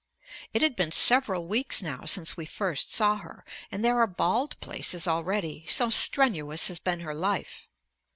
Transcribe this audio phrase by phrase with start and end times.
[0.51, 4.59] It has been several weeks now since we first saw her, and there are bald
[4.59, 7.67] places already so strenuous has been her life.